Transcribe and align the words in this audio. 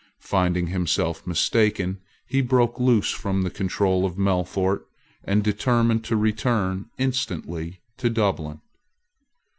Finding 0.23 0.65
himself 0.65 1.27
mistaken, 1.27 1.99
he 2.25 2.41
broke 2.41 2.79
loose 2.79 3.11
from 3.11 3.43
the 3.43 3.51
control 3.51 4.03
of 4.03 4.15
Melfort, 4.17 4.87
and 5.23 5.43
determined 5.43 6.03
to 6.05 6.15
return 6.17 6.89
instantly 6.97 7.81
to 7.97 8.09
Dublin. 8.09 8.61